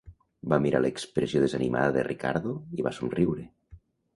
Va 0.53 0.57
mirar 0.63 0.79
l"expressió 0.83 1.43
desanimada 1.43 1.93
de 1.99 2.07
Ricardo 2.09 2.57
i 2.81 2.87
va 2.89 2.95
somriure. 3.01 3.47